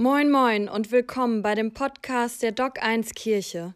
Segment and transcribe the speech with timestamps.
[0.00, 3.74] Moin moin und willkommen bei dem Podcast der Doc 1 Kirche.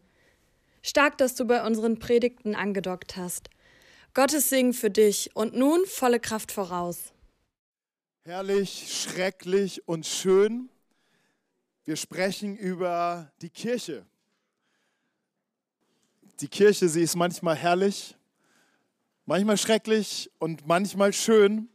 [0.81, 3.49] Stark, dass du bei unseren Predigten angedockt hast.
[4.13, 7.11] Gottes Segen für dich und nun volle Kraft voraus.
[8.21, 10.69] Herrlich, schrecklich und schön.
[11.83, 14.05] Wir sprechen über die Kirche.
[16.39, 18.15] Die Kirche, sie ist manchmal herrlich,
[19.25, 21.67] manchmal schrecklich und manchmal schön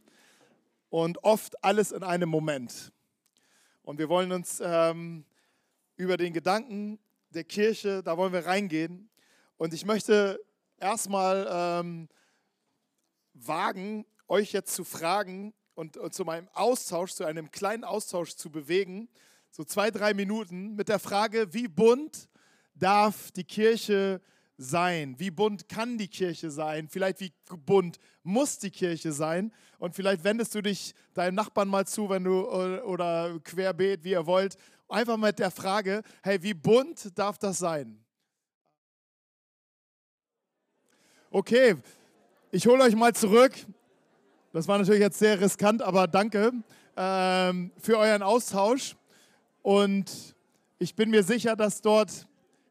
[0.89, 2.91] und oft alles in einem Moment.
[3.89, 5.25] Und wir wollen uns ähm,
[5.95, 6.99] über den Gedanken
[7.31, 9.09] der Kirche, da wollen wir reingehen.
[9.57, 10.39] Und ich möchte
[10.77, 12.07] erstmal ähm,
[13.33, 18.51] wagen, euch jetzt zu fragen und, und zu meinem Austausch, zu einem kleinen Austausch zu
[18.51, 19.09] bewegen,
[19.49, 22.29] so zwei, drei Minuten mit der Frage, wie bunt
[22.75, 24.38] darf die Kirche sein?
[24.61, 26.89] Wie bunt kann die Kirche sein?
[26.89, 27.31] Vielleicht wie
[27.65, 29.53] bunt muss die Kirche sein?
[29.77, 34.25] Und vielleicht wendest du dich deinem Nachbarn mal zu, wenn du oder querbeet, wie ihr
[34.25, 34.57] wollt,
[34.89, 38.03] einfach mit der Frage, hey, wie bunt darf das sein?
[41.31, 41.75] Okay,
[42.51, 43.53] ich hole euch mal zurück.
[44.51, 46.51] Das war natürlich jetzt sehr riskant, aber danke
[46.97, 48.97] ähm, für euren Austausch.
[49.61, 50.35] Und
[50.79, 52.27] ich bin mir sicher, dass dort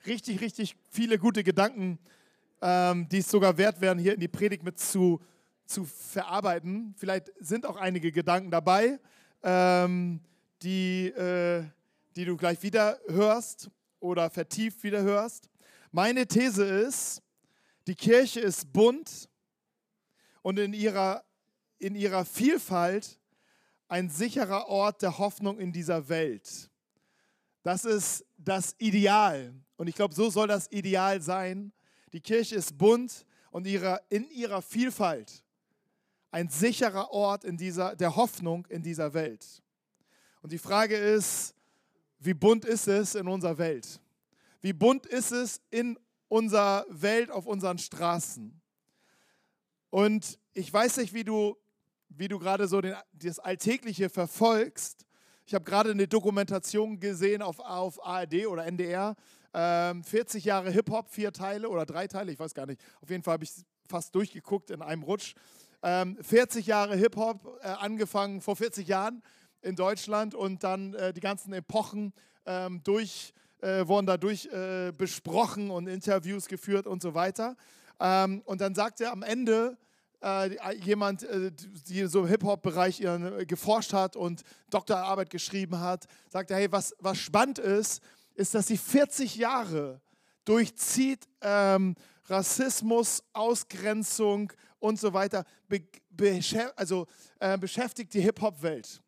[0.08, 1.98] richtig, richtig viele gute Gedanken,
[2.60, 5.20] ähm, die es sogar wert wären, hier in die Predigt mit zu,
[5.66, 6.94] zu verarbeiten.
[6.96, 8.98] Vielleicht sind auch einige Gedanken dabei,
[9.42, 10.20] ähm,
[10.62, 11.64] die, äh,
[12.16, 15.48] die du gleich wieder hörst oder vertieft wieder hörst.
[15.92, 17.22] Meine These ist,
[17.86, 19.28] die Kirche ist bunt
[20.42, 21.24] und in ihrer,
[21.78, 23.18] in ihrer Vielfalt
[23.88, 26.70] ein sicherer Ort der Hoffnung in dieser Welt.
[27.68, 29.52] Das ist das Ideal.
[29.76, 31.70] Und ich glaube, so soll das Ideal sein.
[32.14, 35.44] Die Kirche ist bunt und ihrer, in ihrer Vielfalt
[36.30, 39.62] ein sicherer Ort in dieser, der Hoffnung in dieser Welt.
[40.40, 41.54] Und die Frage ist,
[42.20, 44.00] wie bunt ist es in unserer Welt?
[44.62, 48.58] Wie bunt ist es in unserer Welt auf unseren Straßen?
[49.90, 51.54] Und ich weiß nicht, wie du,
[52.08, 55.04] wie du gerade so den, das Alltägliche verfolgst,
[55.48, 59.16] ich habe gerade eine Dokumentation gesehen auf, auf ARD oder NDR.
[59.54, 62.82] Ähm, 40 Jahre Hip-Hop, vier Teile oder drei Teile, ich weiß gar nicht.
[63.00, 63.52] Auf jeden Fall habe ich
[63.88, 65.34] fast durchgeguckt in einem Rutsch.
[65.82, 69.22] Ähm, 40 Jahre Hip-Hop, äh, angefangen vor 40 Jahren
[69.62, 72.12] in Deutschland und dann äh, die ganzen Epochen
[72.44, 73.32] ähm, durch,
[73.62, 77.56] äh, wurden dadurch äh, besprochen und Interviews geführt und so weiter.
[78.00, 79.78] Ähm, und dann sagt er am Ende,
[80.22, 86.54] äh, jemand, äh, die so im Hip-Hop-Bereich äh, geforscht hat und Doktorarbeit geschrieben hat, sagte,
[86.54, 88.02] hey, was, was spannend ist,
[88.34, 90.00] ist, dass sie 40 Jahre
[90.44, 91.94] durchzieht ähm,
[92.26, 95.82] Rassismus, Ausgrenzung und so weiter, be,
[96.76, 97.06] also
[97.38, 99.02] äh, beschäftigt die Hip-Hop-Welt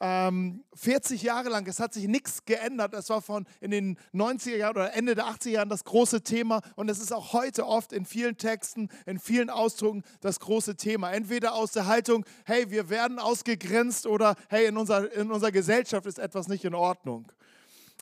[0.00, 2.92] ähm, 40 Jahre lang, es hat sich nichts geändert.
[2.92, 6.60] Das war von in den 90er Jahren oder Ende der 80er Jahren das große Thema
[6.74, 11.12] und es ist auch heute oft in vielen Texten, in vielen Ausdrücken das große Thema.
[11.12, 16.06] Entweder aus der Haltung, hey, wir werden ausgegrenzt oder hey, in unserer, in unserer Gesellschaft
[16.06, 17.32] ist etwas nicht in Ordnung.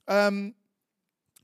[0.06, 0.54] Ähm,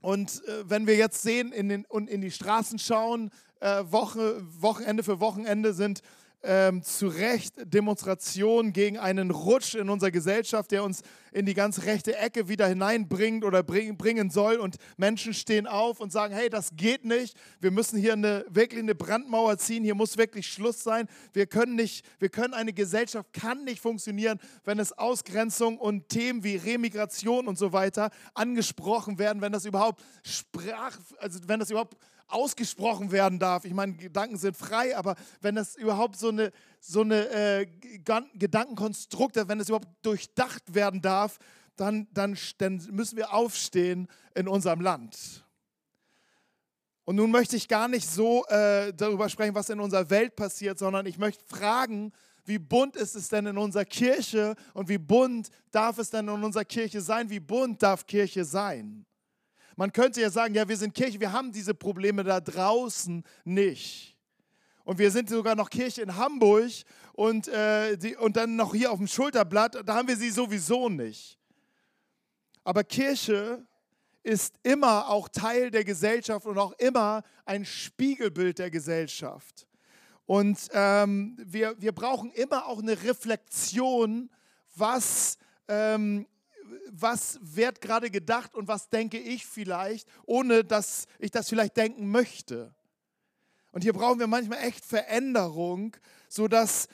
[0.00, 3.30] und äh, wenn wir jetzt sehen in den, und in die Straßen schauen,
[3.60, 6.02] äh, Woche, Wochenende für Wochenende sind
[6.42, 11.02] ähm, zu Recht Demonstrationen gegen einen Rutsch in unserer Gesellschaft, der uns
[11.32, 14.56] in die ganz rechte Ecke wieder hineinbringt oder bring, bringen soll.
[14.56, 17.36] Und Menschen stehen auf und sagen, hey, das geht nicht.
[17.60, 19.84] Wir müssen hier eine, wirklich eine Brandmauer ziehen.
[19.84, 21.06] Hier muss wirklich Schluss sein.
[21.32, 26.42] Wir können nicht, wir können eine Gesellschaft kann nicht funktionieren, wenn es Ausgrenzung und Themen
[26.42, 31.96] wie Remigration und so weiter angesprochen werden, wenn das überhaupt sprach, also wenn das überhaupt
[32.32, 33.64] ausgesprochen werden darf.
[33.64, 37.66] Ich meine, Gedanken sind frei, aber wenn das überhaupt so eine, so eine äh,
[38.34, 41.38] Gedankenkonstrukt, wenn das überhaupt durchdacht werden darf,
[41.76, 45.44] dann, dann, dann müssen wir aufstehen in unserem Land.
[47.04, 50.78] Und nun möchte ich gar nicht so äh, darüber sprechen, was in unserer Welt passiert,
[50.78, 52.12] sondern ich möchte fragen,
[52.44, 56.42] wie bunt ist es denn in unserer Kirche und wie bunt darf es denn in
[56.44, 57.30] unserer Kirche sein?
[57.30, 59.06] Wie bunt darf Kirche sein?
[59.80, 64.14] Man könnte ja sagen, ja, wir sind Kirche, wir haben diese Probleme da draußen nicht.
[64.84, 66.70] Und wir sind sogar noch Kirche in Hamburg
[67.14, 70.90] und, äh, die, und dann noch hier auf dem Schulterblatt, da haben wir sie sowieso
[70.90, 71.38] nicht.
[72.62, 73.66] Aber Kirche
[74.22, 79.66] ist immer auch Teil der Gesellschaft und auch immer ein Spiegelbild der Gesellschaft.
[80.26, 84.28] Und ähm, wir, wir brauchen immer auch eine Reflexion,
[84.74, 85.38] was
[85.68, 86.26] ähm,
[86.90, 92.10] was wird gerade gedacht und was denke ich vielleicht, ohne dass ich das vielleicht denken
[92.10, 92.74] möchte.
[93.72, 95.96] Und hier brauchen wir manchmal echt Veränderung,
[96.28, 96.88] sodass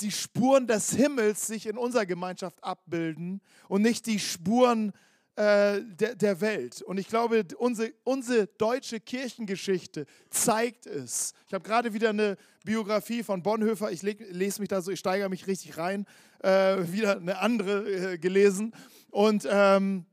[0.00, 4.92] die Spuren des Himmels sich in unserer Gemeinschaft abbilden und nicht die Spuren
[5.36, 6.82] äh, der, der Welt.
[6.82, 11.32] Und ich glaube, unsere, unsere deutsche Kirchengeschichte zeigt es.
[11.46, 15.28] Ich habe gerade wieder eine Biografie von Bonhoeffer, ich lese mich da so, ich steigere
[15.28, 16.06] mich richtig rein,
[16.40, 18.74] äh, wieder eine andere äh, gelesen.
[19.12, 20.06] Und, ähm,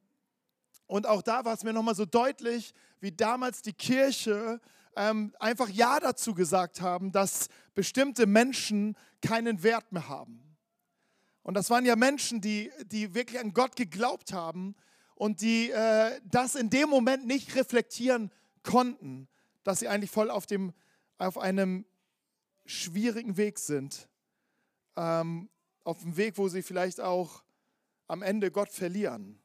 [0.85, 4.59] und auch da war es mir nochmal so deutlich, wie damals die Kirche
[4.97, 10.57] ähm, einfach Ja dazu gesagt haben, dass bestimmte Menschen keinen Wert mehr haben.
[11.43, 14.75] Und das waren ja Menschen, die, die wirklich an Gott geglaubt haben
[15.15, 18.31] und die äh, das in dem Moment nicht reflektieren
[18.63, 19.29] konnten,
[19.63, 20.73] dass sie eigentlich voll auf, dem,
[21.19, 21.85] auf einem
[22.65, 24.09] schwierigen Weg sind.
[24.97, 25.49] Ähm,
[25.85, 27.43] auf dem Weg, wo sie vielleicht auch
[28.09, 29.39] am Ende Gott verlieren.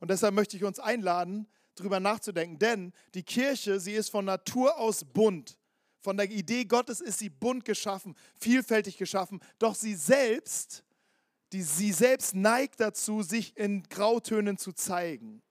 [0.00, 2.58] Und deshalb möchte ich uns einladen, darüber nachzudenken.
[2.58, 5.58] Denn die Kirche, sie ist von Natur aus bunt.
[6.02, 9.40] Von der Idee Gottes ist sie bunt geschaffen, vielfältig geschaffen.
[9.58, 10.84] Doch sie selbst
[11.52, 15.42] die sie selbst neigt dazu, sich in Grautönen zu zeigen.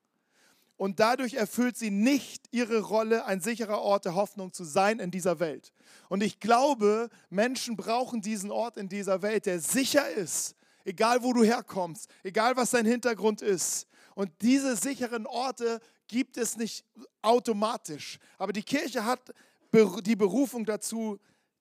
[0.78, 5.12] Und dadurch erfüllt sie nicht ihre Rolle, ein sicherer Ort der Hoffnung zu sein in
[5.12, 5.74] dieser Welt.
[6.08, 11.34] Und ich glaube, Menschen brauchen diesen Ort in dieser Welt, der sicher ist, egal wo
[11.34, 13.88] du herkommst, egal was dein Hintergrund ist.
[14.16, 16.86] Und diese sicheren Orte gibt es nicht
[17.22, 18.20] automatisch.
[18.38, 19.34] Aber die Kirche hat
[19.72, 21.20] die Berufung dazu,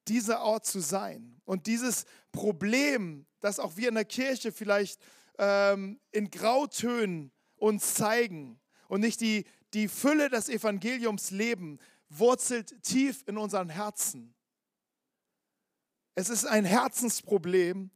[0.09, 1.41] dieser Ort zu sein.
[1.45, 5.01] Und dieses Problem, das auch wir in der Kirche vielleicht
[5.39, 9.45] ähm, in Grautönen uns zeigen und nicht die,
[9.75, 11.79] die Fülle des Evangeliums leben,
[12.09, 14.35] wurzelt tief in unseren Herzen.
[16.15, 17.91] Es ist ein Herzensproblem,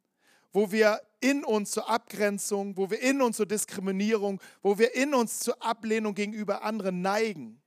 [0.53, 5.15] wo wir in uns zur Abgrenzung, wo wir in uns zur Diskriminierung, wo wir in
[5.15, 7.61] uns zur Ablehnung gegenüber anderen neigen.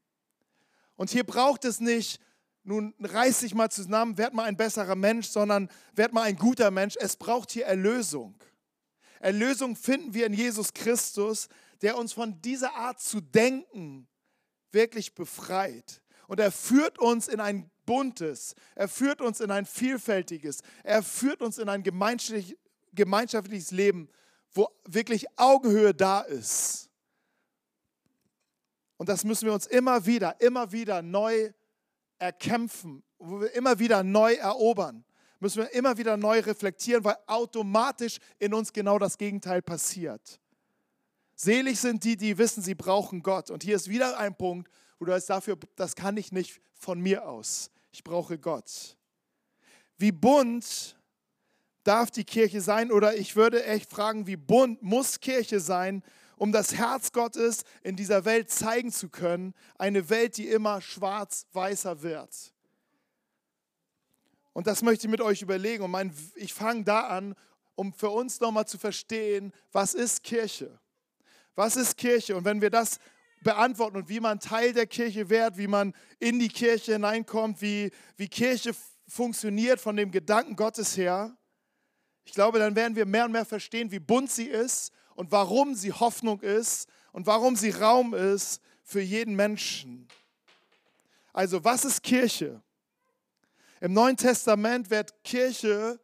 [0.95, 2.19] Und hier braucht es nicht
[2.65, 6.71] nun reiß dich mal zusammen, werd mal ein besserer Mensch, sondern werd mal ein guter
[6.71, 6.95] Mensch.
[6.99, 8.35] Es braucht hier Erlösung.
[9.19, 11.47] Erlösung finden wir in Jesus Christus,
[11.81, 14.07] der uns von dieser Art zu denken
[14.71, 16.01] wirklich befreit.
[16.27, 21.43] Und er führt uns in ein buntes, er führt uns in ein vielfältiges, er führt
[21.43, 22.57] uns in ein gemeinschaftlich,
[22.95, 24.09] gemeinschaftliches Leben,
[24.53, 26.89] wo wirklich Augenhöhe da ist.
[28.97, 31.51] Und das müssen wir uns immer wieder, immer wieder neu
[32.17, 35.03] erkämpfen, wo wir immer wieder neu erobern,
[35.39, 40.39] müssen wir immer wieder neu reflektieren, weil automatisch in uns genau das Gegenteil passiert.
[41.35, 43.51] Selig sind die, die wissen, sie brauchen Gott.
[43.51, 47.01] Und hier ist wieder ein Punkt, wo du heißt dafür, das kann ich nicht von
[47.01, 47.69] mir aus.
[47.91, 48.97] Ich brauche Gott.
[49.97, 50.97] Wie bunt
[51.85, 52.91] darf die Kirche sein?
[52.91, 56.03] Oder ich würde echt fragen, wie bunt muss Kirche sein,
[56.35, 59.53] um das Herz Gottes in dieser Welt zeigen zu können.
[59.77, 62.53] Eine Welt, die immer schwarz-weißer wird.
[64.51, 65.83] Und das möchte ich mit euch überlegen.
[65.83, 67.35] Und mein, ich fange da an,
[67.75, 70.79] um für uns nochmal zu verstehen, was ist Kirche?
[71.55, 72.35] Was ist Kirche?
[72.35, 72.99] Und wenn wir das
[73.41, 77.91] beantworten und wie man Teil der Kirche wird, wie man in die Kirche hineinkommt, wie,
[78.17, 78.73] wie Kirche
[79.07, 81.37] funktioniert von dem Gedanken Gottes her,
[82.25, 85.75] ich glaube, dann werden wir mehr und mehr verstehen, wie bunt sie ist und warum
[85.75, 90.07] sie Hoffnung ist und warum sie Raum ist für jeden Menschen.
[91.31, 92.61] Also, was ist Kirche?
[93.79, 95.99] Im Neuen Testament wird Kirche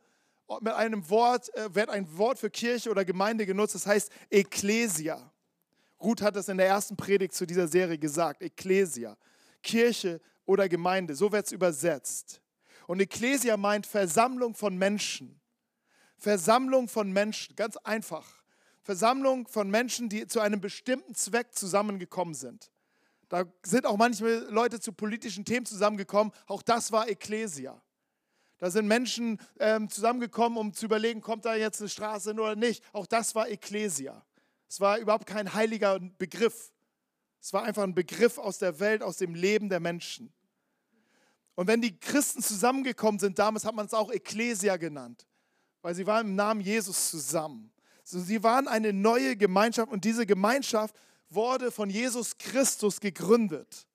[0.59, 5.31] mit einem Wort, äh, wird ein Wort für Kirche oder Gemeinde genutzt, das heißt Ecclesia.
[6.01, 9.17] Ruth hat das in der ersten Predigt zu dieser Serie gesagt, Ecclesia,
[9.63, 12.41] Kirche oder Gemeinde, so wird es übersetzt.
[12.87, 15.40] Und Ecclesia meint Versammlung von Menschen.
[16.21, 18.43] Versammlung von Menschen, ganz einfach.
[18.83, 22.71] Versammlung von Menschen, die zu einem bestimmten Zweck zusammengekommen sind.
[23.27, 26.31] Da sind auch manchmal Leute zu politischen Themen zusammengekommen.
[26.45, 27.81] Auch das war Ecclesia.
[28.59, 32.55] Da sind Menschen ähm, zusammengekommen, um zu überlegen, kommt da jetzt eine Straße hin oder
[32.55, 32.83] nicht.
[32.93, 34.23] Auch das war Ecclesia.
[34.69, 36.71] Es war überhaupt kein heiliger Begriff.
[37.41, 40.31] Es war einfach ein Begriff aus der Welt, aus dem Leben der Menschen.
[41.55, 45.25] Und wenn die Christen zusammengekommen sind, damals hat man es auch Ecclesia genannt,
[45.81, 47.71] weil sie waren im Namen Jesus zusammen.
[48.03, 50.95] Sie waren eine neue Gemeinschaft und diese Gemeinschaft
[51.29, 53.87] wurde von Jesus Christus gegründet.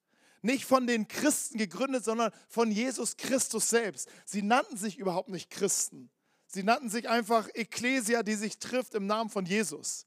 [0.43, 4.09] Nicht von den Christen gegründet, sondern von Jesus Christus selbst.
[4.25, 6.11] Sie nannten sich überhaupt nicht Christen.
[6.47, 10.07] Sie nannten sich einfach Ecclesia, die sich trifft im Namen von Jesus.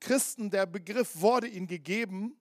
[0.00, 2.36] Christen, der Begriff wurde ihnen gegeben,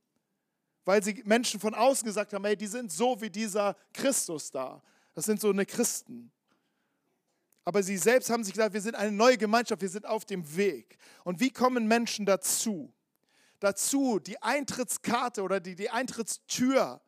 [0.84, 4.82] weil sie Menschen von außen gesagt haben, hey, die sind so wie dieser Christus da.
[5.13, 6.32] Das sind so eine Christen.
[7.65, 10.55] Aber sie selbst haben sich gesagt, wir sind eine neue Gemeinschaft, wir sind auf dem
[10.55, 10.98] Weg.
[11.24, 12.93] Und wie kommen Menschen dazu?
[13.60, 17.01] Dazu, die Eintrittskarte oder die, die Eintrittstür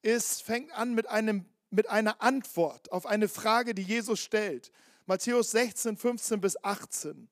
[0.00, 4.72] ist, fängt an mit, einem, mit einer Antwort auf eine Frage, die Jesus stellt.
[5.04, 7.28] Matthäus 16, 15 bis 18.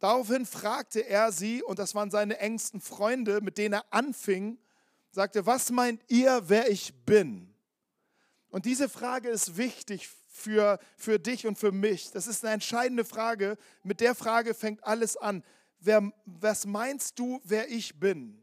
[0.00, 4.58] Daraufhin fragte er sie, und das waren seine engsten Freunde, mit denen er anfing,
[5.12, 7.54] sagte, was meint ihr, wer ich bin?
[8.48, 12.10] Und diese Frage ist wichtig für, für dich und für mich.
[12.12, 13.58] Das ist eine entscheidende Frage.
[13.82, 15.42] Mit der Frage fängt alles an.
[15.80, 18.42] Wer, was meinst du, wer ich bin?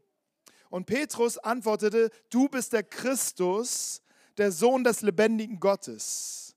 [0.70, 4.02] Und Petrus antwortete, du bist der Christus,
[4.36, 6.54] der Sohn des lebendigen Gottes.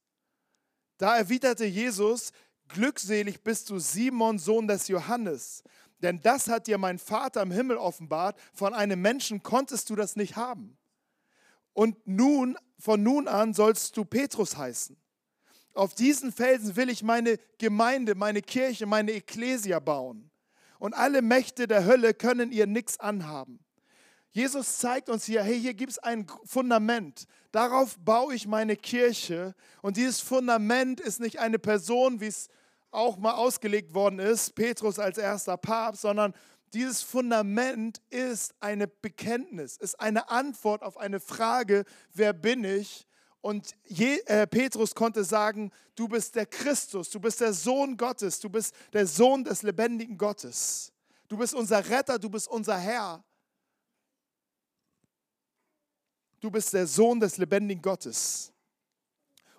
[0.97, 2.31] Da erwiderte Jesus,
[2.67, 5.63] glückselig bist du Simon, Sohn des Johannes,
[6.01, 10.15] denn das hat dir mein Vater im Himmel offenbart, von einem Menschen konntest du das
[10.15, 10.77] nicht haben.
[11.73, 15.00] Und nun, von nun an sollst du Petrus heißen.
[15.73, 20.29] Auf diesen Felsen will ich meine Gemeinde, meine Kirche, meine Ekklesia bauen.
[20.79, 23.59] Und alle Mächte der Hölle können ihr nichts anhaben.
[24.31, 27.25] Jesus zeigt uns hier, hey, hier gibt es ein Fundament.
[27.51, 29.53] Darauf baue ich meine Kirche.
[29.81, 32.49] Und dieses Fundament ist nicht eine Person, wie es
[32.91, 36.33] auch mal ausgelegt worden ist, Petrus als erster Papst, sondern
[36.73, 43.05] dieses Fundament ist eine Bekenntnis, ist eine Antwort auf eine Frage, wer bin ich?
[43.41, 48.39] Und Je, äh, Petrus konnte sagen, du bist der Christus, du bist der Sohn Gottes,
[48.39, 50.93] du bist der Sohn des lebendigen Gottes.
[51.27, 53.24] Du bist unser Retter, du bist unser Herr.
[56.41, 58.51] du bist der Sohn des lebendigen Gottes.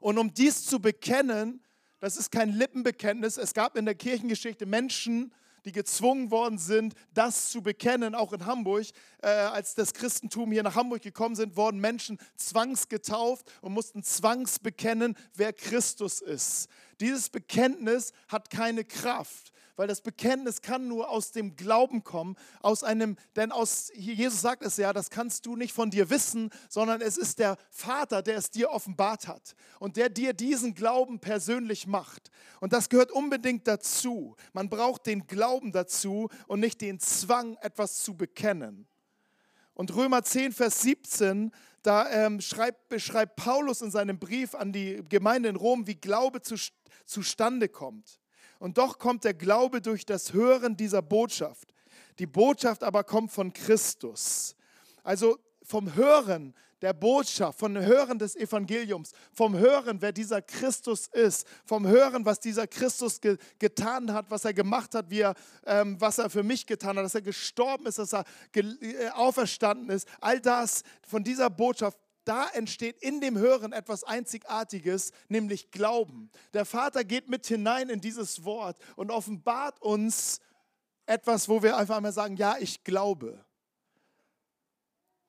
[0.01, 1.65] Und um dies zu bekennen,
[2.01, 5.33] das ist kein Lippenbekenntnis, es gab in der Kirchengeschichte Menschen,
[5.65, 8.87] die gezwungen worden sind, das zu bekennen, auch in Hamburg.
[9.23, 15.17] Äh, als das Christentum hier nach Hamburg gekommen sind, wurden Menschen zwangsgetauft und mussten zwangsbekennen,
[15.35, 16.69] wer Christus ist.
[17.01, 22.85] Dieses Bekenntnis hat keine Kraft weil das Bekenntnis kann nur aus dem Glauben kommen, aus
[22.85, 27.01] einem, denn aus, Jesus sagt es ja, das kannst du nicht von dir wissen, sondern
[27.01, 31.87] es ist der Vater, der es dir offenbart hat und der dir diesen Glauben persönlich
[31.87, 32.31] macht.
[32.61, 34.37] Und das gehört unbedingt dazu.
[34.53, 38.87] Man braucht den Glauben dazu und nicht den Zwang, etwas zu bekennen.
[39.75, 41.51] Und Römer 10, Vers 17,
[41.83, 46.43] da ähm, schreibt, beschreibt Paulus in seinem Brief an die Gemeinde in Rom, wie Glaube
[46.43, 46.57] zu,
[47.05, 48.21] zustande kommt.
[48.59, 51.75] Und doch kommt der Glaube durch das Hören dieser Botschaft.
[52.19, 54.55] Die Botschaft aber kommt von Christus.
[55.03, 61.47] Also vom Hören der Botschaft, vom Hören des Evangeliums, vom Hören, wer dieser Christus ist,
[61.65, 65.35] vom Hören, was dieser Christus ge getan hat, was er gemacht hat, wie er,
[65.65, 68.25] ähm, was er für mich getan hat, dass er gestorben ist, dass er
[68.55, 70.09] äh, auferstanden ist.
[70.21, 76.31] All das von dieser Botschaft da entsteht in dem Hören etwas Einzigartiges, nämlich Glauben.
[76.53, 80.41] Der Vater geht mit hinein in dieses Wort und offenbart uns
[81.07, 83.45] etwas, wo wir einfach einmal sagen, ja, ich glaube.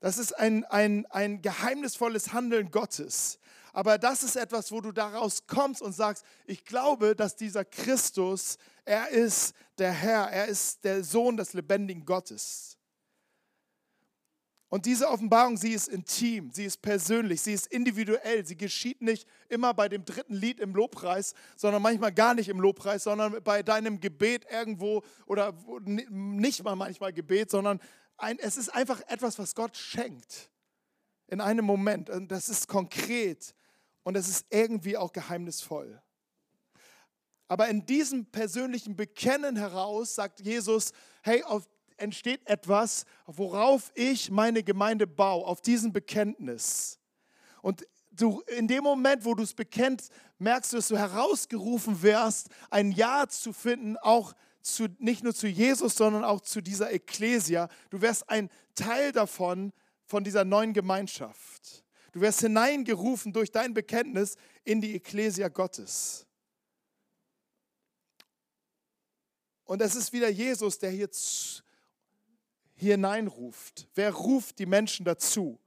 [0.03, 3.39] Das ist ein, ein, ein geheimnisvolles Handeln Gottes.
[3.71, 8.57] Aber das ist etwas, wo du daraus kommst und sagst, ich glaube, dass dieser Christus,
[8.83, 12.77] er ist der Herr, er ist der Sohn des lebendigen Gottes.
[14.67, 18.43] Und diese Offenbarung, sie ist intim, sie ist persönlich, sie ist individuell.
[18.45, 22.59] Sie geschieht nicht immer bei dem dritten Lied im Lobpreis, sondern manchmal gar nicht im
[22.59, 25.53] Lobpreis, sondern bei deinem Gebet irgendwo oder
[25.85, 27.79] nicht mal manchmal Gebet, sondern
[28.23, 30.49] ein, es ist einfach etwas, was Gott schenkt
[31.27, 32.09] in einem Moment.
[32.09, 33.53] Und das ist konkret
[34.03, 36.01] und es ist irgendwie auch geheimnisvoll.
[37.47, 44.63] Aber in diesem persönlichen Bekennen heraus sagt Jesus, hey, auf entsteht etwas, worauf ich meine
[44.63, 46.99] Gemeinde baue, auf diesem Bekenntnis.
[47.61, 52.49] Und du, in dem Moment, wo du es bekennst, merkst du, dass du herausgerufen wirst,
[52.69, 54.33] ein Ja zu finden, auch
[54.63, 57.69] zu, nicht nur zu Jesus, sondern auch zu dieser Ekklesia.
[57.89, 59.73] Du wirst ein Teil davon,
[60.05, 61.83] von dieser neuen Gemeinschaft.
[62.11, 66.27] Du wirst hineingerufen durch dein Bekenntnis in die Ekklesia Gottes.
[69.65, 71.09] Und es ist wieder Jesus, der hier
[72.75, 73.87] hier hineinruft.
[73.95, 75.59] Wer ruft die Menschen dazu?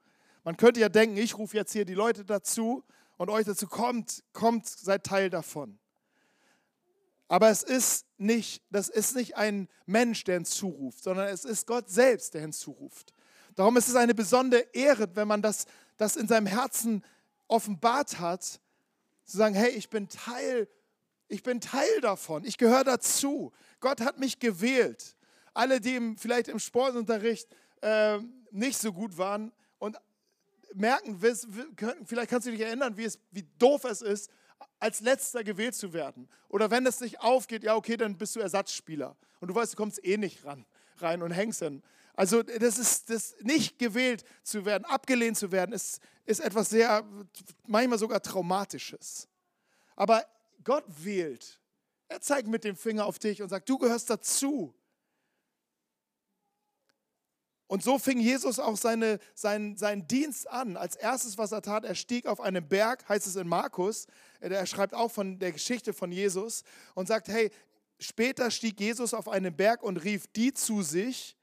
[0.44, 2.84] Man könnte ja denken, ich rufe jetzt hier die Leute dazu
[3.16, 5.78] und euch dazu kommt, kommt, seid Teil davon.
[7.28, 11.90] Aber es ist nicht, das ist nicht ein Mensch, der hinzuruft, sondern es ist Gott
[11.90, 13.12] selbst, der hinzuruft.
[13.54, 15.66] Darum ist es eine besondere Ehre, wenn man das,
[15.96, 17.04] das in seinem Herzen
[17.48, 18.60] offenbart hat,
[19.24, 20.68] zu sagen, hey, ich bin Teil,
[21.28, 23.52] ich bin Teil davon, ich gehöre dazu.
[23.80, 25.16] Gott hat mich gewählt
[25.56, 27.48] alle, die im, vielleicht im Sportunterricht
[27.80, 28.18] äh,
[28.50, 29.96] nicht so gut waren und
[30.74, 34.30] merken, vielleicht kannst du dich erinnern, wie, es, wie doof es ist,
[34.78, 36.28] als letzter gewählt zu werden.
[36.48, 39.16] Oder wenn es nicht aufgeht, ja, okay, dann bist du Ersatzspieler.
[39.40, 40.64] Und du weißt, du kommst eh nicht ran,
[40.98, 41.82] rein und hängst dann.
[42.14, 47.04] Also das ist das nicht gewählt zu werden, abgelehnt zu werden, ist, ist etwas sehr,
[47.66, 49.28] manchmal sogar traumatisches.
[49.96, 50.24] Aber
[50.64, 51.60] Gott wählt
[52.08, 54.74] Er zeigt mit dem Finger auf dich und sagt, du gehörst dazu.
[57.68, 60.76] Und so fing Jesus auch seine, sein, seinen Dienst an.
[60.76, 64.06] Als erstes, was er tat, er stieg auf einen Berg, heißt es in Markus.
[64.40, 66.62] Er schreibt auch von der Geschichte von Jesus
[66.94, 67.50] und sagt, hey,
[67.98, 71.36] später stieg Jesus auf einen Berg und rief die zu sich,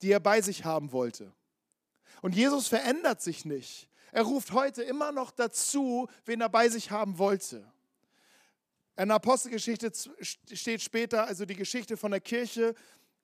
[0.00, 1.32] die er bei sich haben wollte.
[2.22, 3.88] Und Jesus verändert sich nicht.
[4.10, 7.70] Er ruft heute immer noch dazu, wen er bei sich haben wollte.
[8.96, 9.90] In der Apostelgeschichte
[10.20, 12.74] steht später, also die Geschichte von der Kirche,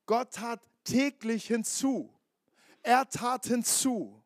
[0.07, 2.11] Gott tat täglich hinzu.
[2.89, 4.19] Er tat hinzu.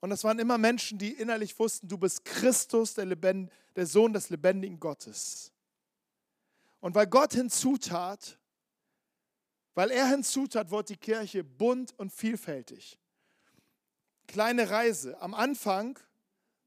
[0.00, 4.14] Und das waren immer Menschen, die innerlich wussten, du bist Christus, der, Lebend, der Sohn
[4.14, 5.52] des lebendigen Gottes.
[6.80, 8.38] Und weil Gott hinzutat,
[9.74, 12.98] weil er hinzutat, wurde die Kirche bunt und vielfältig.
[14.26, 15.20] Kleine Reise.
[15.20, 15.98] Am Anfang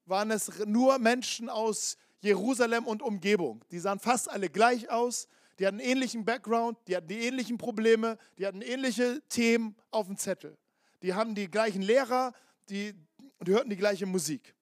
[0.06, 3.66] waren es nur Menschen aus Jerusalem und Umgebung.
[3.72, 5.28] Die sahen fast alle gleich aus,
[5.60, 10.08] die hatten einen ähnlichen Background, die hatten die ähnlichen Probleme, die hatten ähnliche Themen auf
[10.08, 10.58] dem Zettel.
[11.02, 12.34] Die haben die gleichen Lehrer,
[12.70, 12.94] die,
[13.42, 14.56] die hörten die gleiche Musik.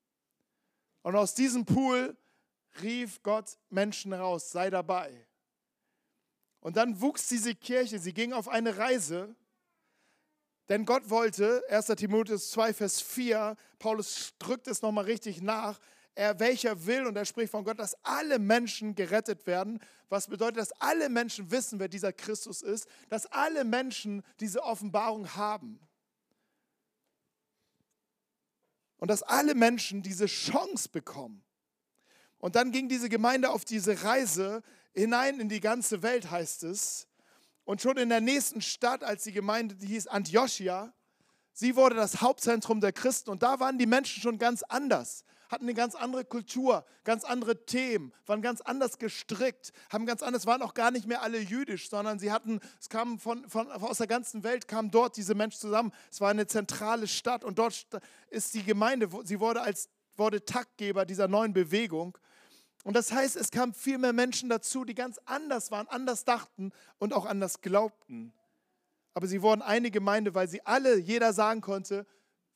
[1.01, 2.15] Und aus diesem Pool
[2.81, 5.27] rief Gott Menschen raus, sei dabei.
[6.59, 9.35] Und dann wuchs diese Kirche, sie ging auf eine Reise,
[10.69, 11.88] denn Gott wollte, 1.
[11.88, 15.79] Timotheus 2, Vers 4, Paulus drückt es nochmal richtig nach,
[16.15, 19.79] er welcher will, und er spricht von Gott, dass alle Menschen gerettet werden.
[20.10, 25.36] Was bedeutet, dass alle Menschen wissen, wer dieser Christus ist, dass alle Menschen diese Offenbarung
[25.36, 25.79] haben.
[28.98, 31.43] Und dass alle Menschen diese Chance bekommen.
[32.38, 34.62] Und dann ging diese Gemeinde auf diese Reise
[34.93, 37.08] hinein in die ganze Welt, heißt es.
[37.65, 40.93] Und schon in der nächsten Stadt, als die Gemeinde, die hieß Antiochia,
[41.53, 43.32] sie wurde das Hauptzentrum der Christen.
[43.32, 47.65] Und da waren die Menschen schon ganz anders hatten eine ganz andere Kultur, ganz andere
[47.65, 51.89] Themen, waren ganz anders gestrickt, haben ganz anders, waren auch gar nicht mehr alle jüdisch,
[51.89, 55.62] sondern sie hatten, es kamen von, von, aus der ganzen Welt, kamen dort diese Menschen
[55.62, 55.93] zusammen.
[56.12, 57.88] Es war eine zentrale Stadt und dort
[58.30, 62.17] ist die Gemeinde, sie wurde als wurde Taktgeber dieser neuen Bewegung.
[62.84, 66.71] Und das heißt, es kamen viel mehr Menschen dazu, die ganz anders waren, anders dachten
[66.99, 68.34] und auch anders glaubten.
[69.13, 72.06] Aber sie wurden eine Gemeinde, weil sie alle, jeder sagen konnte,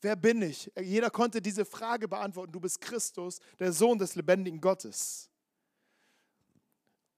[0.02, 0.72] Wer bin ich?
[0.80, 2.52] Jeder konnte diese Frage beantworten.
[2.52, 5.30] Du bist Christus, der Sohn des lebendigen Gottes.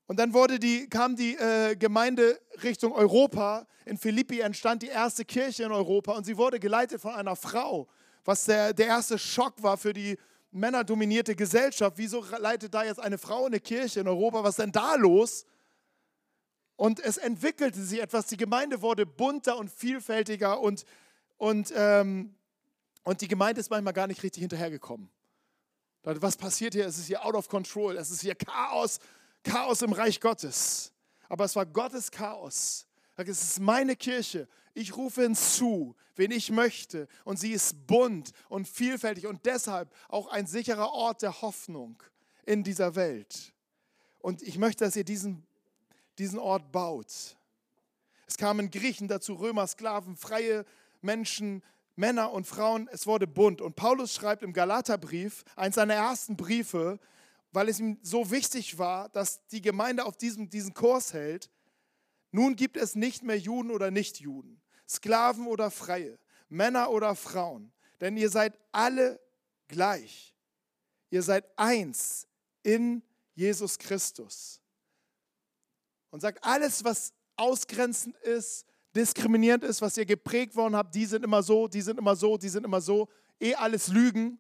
[0.08, 3.68] Und dann wurde die, kam die äh, Gemeinde Richtung Europa.
[3.86, 7.88] In Philippi entstand die erste Kirche in Europa und sie wurde geleitet von einer Frau,
[8.24, 10.18] was der, der erste Schock war für die
[10.52, 11.98] männerdominierte Gesellschaft.
[11.98, 14.44] Wieso leitet da jetzt eine Frau eine Kirche in Europa?
[14.44, 15.46] Was ist denn da los?
[16.76, 18.28] Und es entwickelte sich etwas.
[18.28, 20.86] Die Gemeinde wurde bunter und vielfältiger und,
[21.38, 22.36] und ähm,
[23.03, 25.09] und die Gemeinde ist manchmal gar nicht richtig hinterhergekommen.
[26.03, 26.85] Was passiert hier?
[26.85, 27.97] Es ist hier out of control.
[27.97, 28.99] Es ist hier Chaos,
[29.43, 30.91] Chaos im Reich Gottes.
[31.27, 32.88] Aber es war Gottes Chaos.
[33.15, 34.47] Es ist meine Kirche.
[34.73, 37.07] Ich rufe hinzu, wen ich möchte.
[37.25, 42.01] Und sie ist bunt und vielfältig und deshalb auch ein sicherer Ort der Hoffnung
[42.45, 43.53] in dieser Welt.
[44.19, 45.45] Und ich möchte, dass ihr diesen,
[46.17, 47.38] diesen Ort baut.
[48.25, 50.65] Es kamen Griechen dazu, Römer, Sklaven, freie
[51.01, 51.63] Menschen,
[51.99, 53.62] Männer und Frauen, es wurde bunt.
[53.62, 56.97] Und Paulus schreibt im Galaterbrief, eins seiner ersten Briefe,
[57.51, 61.51] weil es ihm so wichtig war, dass die Gemeinde auf diesem, diesen Kurs hält.
[62.31, 68.15] Nun gibt es nicht mehr Juden oder Nichtjuden, Sklaven oder Freie, Männer oder Frauen, denn
[68.15, 69.19] ihr seid alle
[69.67, 70.33] gleich.
[71.09, 72.27] Ihr seid eins
[72.63, 73.03] in
[73.35, 74.62] Jesus Christus.
[76.12, 81.23] Und sagt, alles, was ausgrenzend ist, diskriminierend ist, was ihr geprägt worden habt, die sind
[81.23, 83.08] immer so, die sind immer so, die sind immer so,
[83.39, 84.39] eh alles Lügen,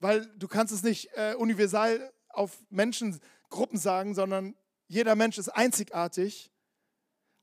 [0.00, 4.54] weil du kannst es nicht äh, universal auf Menschengruppen sagen, sondern
[4.88, 6.50] jeder Mensch ist einzigartig.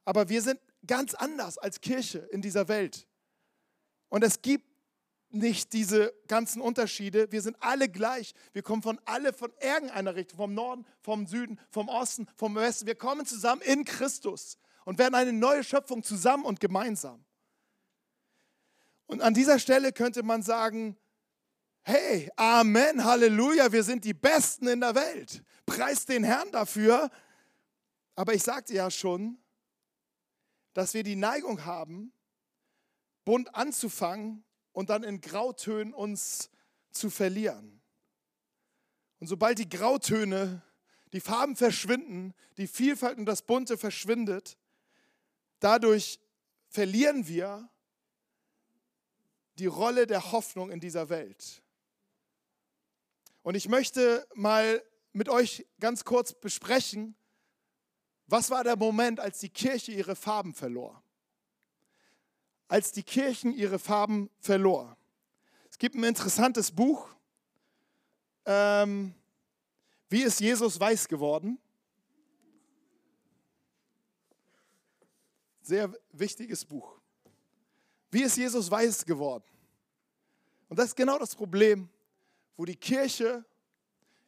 [0.05, 3.07] Aber wir sind ganz anders als Kirche in dieser Welt.
[4.09, 4.65] Und es gibt
[5.29, 7.31] nicht diese ganzen Unterschiede.
[7.31, 8.33] Wir sind alle gleich.
[8.51, 12.85] Wir kommen von alle von irgendeiner Richtung, vom Norden, vom Süden, vom Osten, vom Westen.
[12.85, 17.23] Wir kommen zusammen in Christus und werden eine neue Schöpfung zusammen und gemeinsam.
[19.05, 20.97] Und an dieser Stelle könnte man sagen,
[21.83, 25.43] hey, Amen, Halleluja, wir sind die Besten in der Welt.
[25.65, 27.09] Preist den Herrn dafür.
[28.15, 29.37] Aber ich sagte ja schon,
[30.73, 32.13] dass wir die Neigung haben,
[33.25, 36.49] bunt anzufangen und dann in Grautönen uns
[36.91, 37.81] zu verlieren.
[39.19, 40.61] Und sobald die Grautöne,
[41.13, 44.57] die Farben verschwinden, die Vielfalt und das Bunte verschwindet,
[45.63, 46.19] Dadurch
[46.67, 47.69] verlieren wir
[49.59, 51.63] die Rolle der Hoffnung in dieser Welt.
[53.43, 57.15] Und ich möchte mal mit euch ganz kurz besprechen,
[58.27, 61.01] was war der Moment, als die Kirche ihre Farben verlor?
[62.67, 64.97] Als die Kirchen ihre Farben verlor.
[65.69, 67.07] Es gibt ein interessantes Buch.
[68.45, 69.15] Ähm,
[70.09, 71.57] wie ist Jesus weiß geworden?
[75.63, 76.99] Sehr wichtiges Buch.
[78.11, 79.45] Wie ist Jesus weiß geworden?
[80.67, 81.89] Und das ist genau das Problem,
[82.57, 83.45] wo die Kirche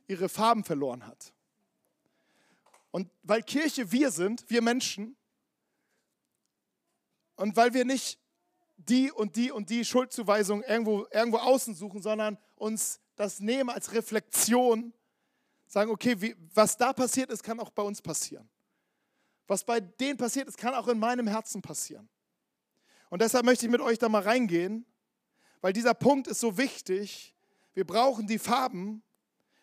[0.07, 1.33] ihre Farben verloren hat.
[2.89, 5.17] Und weil Kirche wir sind, wir Menschen,
[7.35, 8.17] und weil wir nicht
[8.77, 13.91] die und die und die Schuldzuweisung irgendwo, irgendwo außen suchen, sondern uns das nehmen als
[13.91, 14.93] Reflexion,
[15.67, 18.49] sagen, okay, wie, was da passiert ist, kann auch bei uns passieren.
[19.47, 22.09] Was bei denen passiert ist, kann auch in meinem Herzen passieren.
[23.09, 24.85] Und deshalb möchte ich mit euch da mal reingehen,
[25.61, 27.35] weil dieser Punkt ist so wichtig.
[27.73, 29.03] Wir brauchen die Farben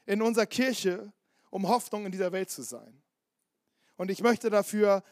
[0.07, 1.13] in unserer Kirche,
[1.51, 3.03] um Hoffnung in dieser Welt zu sein.
[3.97, 5.03] Und ich möchte dafür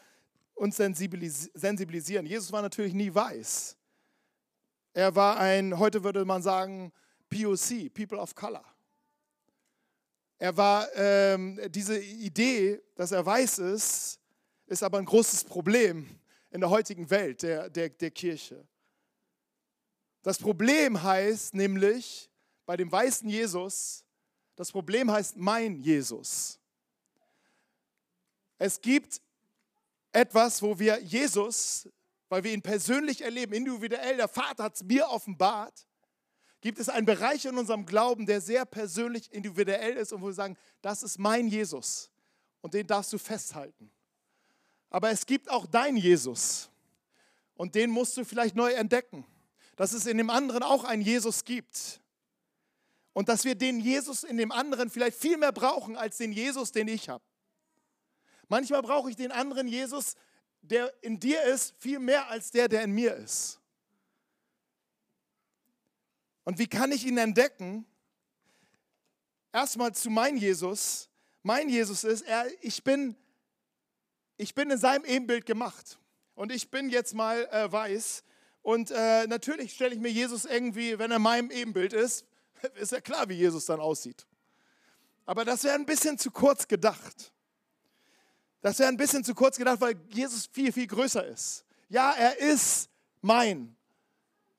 [0.53, 2.25] uns sensibilisieren.
[2.25, 3.77] Jesus war natürlich nie weiß.
[4.93, 6.91] Er war ein, heute würde man sagen,
[7.29, 8.65] POC, People of Color.
[10.37, 14.20] Er war ähm, diese Idee, dass er weiß ist,
[14.71, 16.07] ist aber ein großes Problem
[16.49, 18.65] in der heutigen Welt der, der, der Kirche.
[20.23, 22.29] Das Problem heißt nämlich
[22.65, 24.05] bei dem weißen Jesus,
[24.55, 26.57] das Problem heißt mein Jesus.
[28.57, 29.21] Es gibt
[30.13, 31.89] etwas, wo wir Jesus,
[32.29, 35.85] weil wir ihn persönlich erleben, individuell, der Vater hat es mir offenbart,
[36.61, 40.33] gibt es einen Bereich in unserem Glauben, der sehr persönlich, individuell ist und wo wir
[40.33, 42.09] sagen, das ist mein Jesus
[42.61, 43.91] und den darfst du festhalten.
[44.91, 46.69] Aber es gibt auch dein Jesus.
[47.55, 49.25] Und den musst du vielleicht neu entdecken.
[49.77, 52.01] Dass es in dem anderen auch einen Jesus gibt.
[53.13, 56.71] Und dass wir den Jesus in dem anderen vielleicht viel mehr brauchen als den Jesus,
[56.71, 57.23] den ich habe.
[58.47, 60.15] Manchmal brauche ich den anderen Jesus,
[60.61, 63.59] der in dir ist, viel mehr als der, der in mir ist.
[66.43, 67.85] Und wie kann ich ihn entdecken?
[69.53, 71.09] Erstmal zu mein Jesus.
[71.43, 73.15] Mein Jesus ist, er, ich bin
[74.41, 75.99] ich bin in seinem Ebenbild gemacht.
[76.33, 78.23] Und ich bin jetzt mal äh, weiß.
[78.63, 82.25] Und äh, natürlich stelle ich mir Jesus irgendwie, wenn er meinem Ebenbild ist,
[82.75, 84.25] ist ja klar, wie Jesus dann aussieht.
[85.25, 87.31] Aber das wäre ein bisschen zu kurz gedacht.
[88.61, 91.63] Das wäre ein bisschen zu kurz gedacht, weil Jesus viel, viel größer ist.
[91.89, 92.89] Ja, er ist
[93.21, 93.75] mein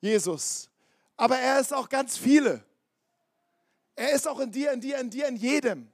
[0.01, 0.71] Jesus.
[1.17, 2.65] Aber er ist auch ganz viele.
[3.97, 5.93] Er ist auch in dir, in dir, in dir, in jedem.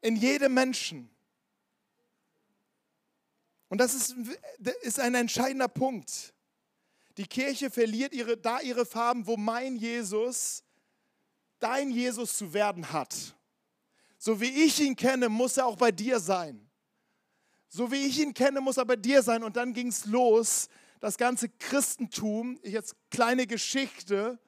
[0.00, 1.08] In jedem Menschen.
[3.68, 4.16] Und das ist,
[4.82, 6.34] ist ein entscheidender Punkt.
[7.16, 10.62] Die Kirche verliert ihre, da ihre Farben, wo mein Jesus
[11.58, 13.34] dein Jesus zu werden hat.
[14.18, 16.68] So wie ich ihn kenne, muss er auch bei dir sein.
[17.68, 19.42] So wie ich ihn kenne, muss er bei dir sein.
[19.42, 20.68] Und dann ging es los.
[21.00, 24.38] Das ganze Christentum, jetzt kleine Geschichte,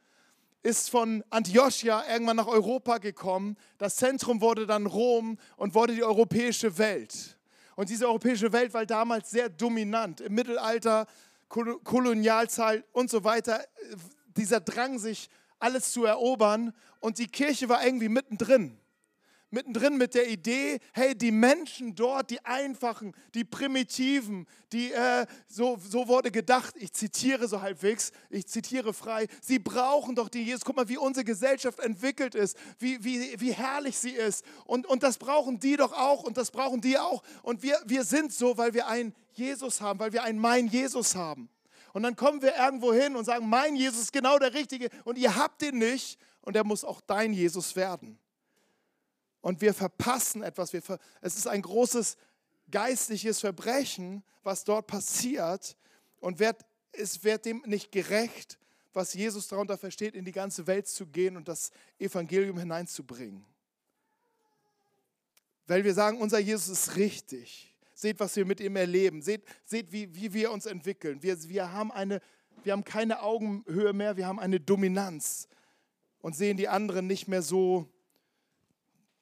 [0.63, 3.57] ist von Antiochia irgendwann nach Europa gekommen.
[3.79, 7.39] Das Zentrum wurde dann Rom und wurde die europäische Welt.
[7.81, 10.21] Und diese europäische Welt war damals sehr dominant.
[10.21, 11.07] Im Mittelalter,
[11.49, 13.65] Kolonialzeit und so weiter.
[14.37, 16.75] Dieser Drang, sich alles zu erobern.
[16.99, 18.79] Und die Kirche war irgendwie mittendrin
[19.51, 25.79] mittendrin mit der Idee, hey, die Menschen dort, die Einfachen, die Primitiven, die, äh, so,
[25.79, 30.65] so wurde gedacht, ich zitiere so halbwegs, ich zitiere frei, sie brauchen doch die Jesus.
[30.65, 34.45] Guck mal, wie unsere Gesellschaft entwickelt ist, wie, wie, wie herrlich sie ist.
[34.65, 37.23] Und, und das brauchen die doch auch und das brauchen die auch.
[37.43, 41.15] Und wir, wir sind so, weil wir einen Jesus haben, weil wir einen Mein Jesus
[41.15, 41.49] haben.
[41.93, 45.19] Und dann kommen wir irgendwo hin und sagen, mein Jesus ist genau der Richtige und
[45.19, 48.19] ihr habt ihn nicht und er muss auch dein Jesus werden
[49.41, 50.73] und wir verpassen etwas.
[50.73, 52.17] Wir ver es ist ein großes
[52.71, 55.77] geistliches Verbrechen, was dort passiert
[56.21, 58.59] und wird, es wird dem nicht gerecht,
[58.93, 63.45] was Jesus darunter versteht, in die ganze Welt zu gehen und das Evangelium hineinzubringen.
[65.67, 67.73] Weil wir sagen, unser Jesus ist richtig.
[67.95, 69.23] Seht, was wir mit ihm erleben.
[69.23, 71.23] Seht, seht wie, wie wir uns entwickeln.
[71.23, 72.21] Wir, wir, haben eine,
[72.65, 75.49] wir haben keine Augenhöhe mehr, wir haben eine Dominanz
[76.21, 77.89] und sehen die anderen nicht mehr so,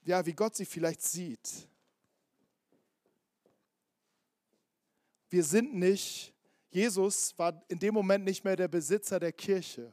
[0.08, 1.68] ja, wie Gott sie vielleicht sieht.
[5.28, 6.32] Wir sind nicht,
[6.70, 9.92] Jesus war in dem Moment nicht mehr der Besitzer der Kirche,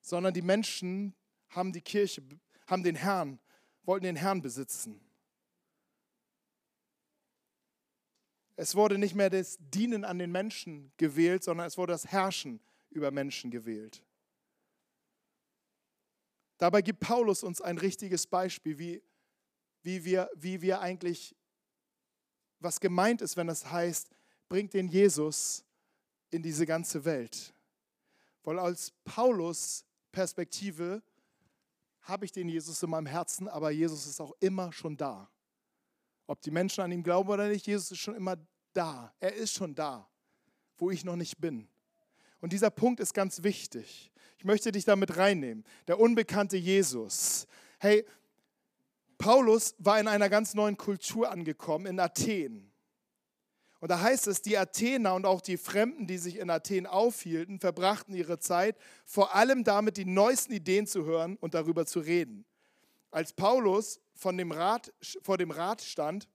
[0.00, 1.12] sondern die Menschen
[1.48, 2.22] haben die Kirche,
[2.68, 3.40] haben den Herrn,
[3.82, 5.00] wollten den Herrn besitzen.
[8.54, 12.60] Es wurde nicht mehr das Dienen an den Menschen gewählt, sondern es wurde das Herrschen
[12.90, 14.04] über Menschen gewählt.
[16.58, 19.02] Dabei gibt Paulus uns ein richtiges Beispiel, wie
[19.86, 21.36] wie wir, wie wir eigentlich,
[22.58, 24.10] was gemeint ist, wenn das heißt,
[24.48, 25.64] bringt den Jesus
[26.30, 27.54] in diese ganze Welt.
[28.42, 31.04] Weil als Paulus Perspektive
[32.02, 35.30] habe ich den Jesus in meinem Herzen, aber Jesus ist auch immer schon da.
[36.26, 38.36] Ob die Menschen an ihn glauben oder nicht, Jesus ist schon immer
[38.72, 39.14] da.
[39.20, 40.08] Er ist schon da,
[40.78, 41.68] wo ich noch nicht bin.
[42.40, 44.10] Und dieser Punkt ist ganz wichtig.
[44.36, 45.64] Ich möchte dich damit reinnehmen.
[45.86, 47.46] Der unbekannte Jesus.
[47.78, 48.04] Hey,
[49.18, 52.72] Paulus war in einer ganz neuen Kultur angekommen, in Athen.
[53.80, 57.60] Und da heißt es, die Athener und auch die Fremden, die sich in Athen aufhielten,
[57.60, 62.44] verbrachten ihre Zeit vor allem damit, die neuesten Ideen zu hören und darüber zu reden.
[63.10, 66.28] Als Paulus von dem Rat, vor dem Rat stand,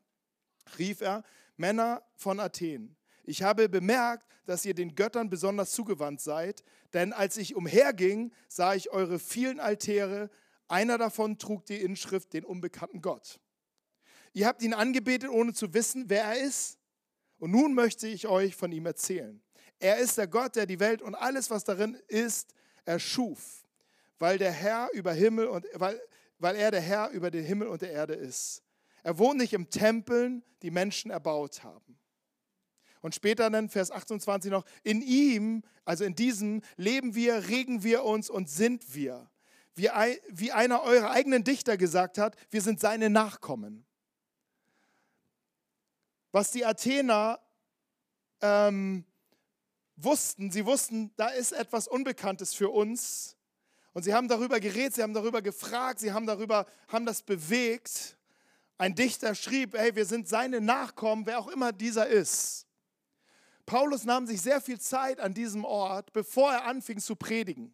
[0.77, 1.23] rief er,
[1.57, 6.63] Männer von Athen, ich habe bemerkt, dass ihr den Göttern besonders zugewandt seid,
[6.93, 10.29] denn als ich umherging, sah ich eure vielen Altäre,
[10.71, 13.39] einer davon trug die Inschrift den unbekannten Gott.
[14.33, 16.79] Ihr habt ihn angebetet, ohne zu wissen, wer er ist.
[17.37, 19.41] Und nun möchte ich euch von ihm erzählen.
[19.79, 22.53] Er ist der Gott, der die Welt und alles, was darin ist,
[22.85, 23.65] erschuf,
[24.19, 25.99] weil der Herr über Himmel und weil,
[26.37, 28.63] weil er der Herr über den Himmel und der Erde ist.
[29.03, 31.97] Er wohnt nicht im Tempeln, die Menschen erbaut haben.
[33.01, 38.03] Und später dann Vers 28 noch, in ihm, also in diesem, leben wir, regen wir
[38.03, 39.30] uns und sind wir.
[39.75, 39.89] Wie,
[40.29, 43.85] wie einer eurer eigenen Dichter gesagt hat, wir sind seine Nachkommen.
[46.31, 47.39] Was die Athener
[48.41, 49.05] ähm,
[49.95, 53.37] wussten, sie wussten, da ist etwas Unbekanntes für uns.
[53.93, 58.17] Und sie haben darüber geredet, sie haben darüber gefragt, sie haben darüber, haben das bewegt.
[58.77, 62.65] Ein Dichter schrieb, hey, wir sind seine Nachkommen, wer auch immer dieser ist.
[63.65, 67.73] Paulus nahm sich sehr viel Zeit an diesem Ort, bevor er anfing zu predigen.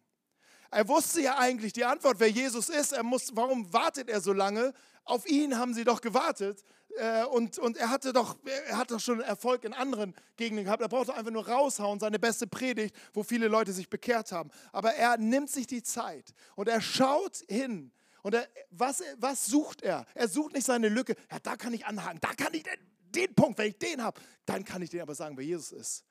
[0.70, 2.92] Er wusste ja eigentlich die Antwort, wer Jesus ist.
[2.92, 4.74] Er muss, warum wartet er so lange?
[5.04, 6.62] Auf ihn haben sie doch gewartet.
[6.96, 8.36] Äh, und, und er hatte doch,
[8.68, 10.82] er hat doch schon Erfolg in anderen Gegenden gehabt.
[10.82, 14.50] Er brauchte einfach nur raushauen, seine beste Predigt, wo viele Leute sich bekehrt haben.
[14.72, 17.90] Aber er nimmt sich die Zeit und er schaut hin.
[18.22, 20.04] Und er, was, was sucht er?
[20.14, 21.14] Er sucht nicht seine Lücke.
[21.30, 22.78] Ja, da kann ich anhaken, da kann ich den
[23.14, 26.04] den Punkt, wenn ich den habe, dann kann ich dir aber sagen, wer Jesus ist.